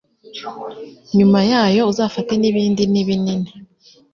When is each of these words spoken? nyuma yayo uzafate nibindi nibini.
nyuma 1.17 1.39
yayo 1.51 1.81
uzafate 1.91 2.33
nibindi 2.37 2.83
nibini. 2.91 3.35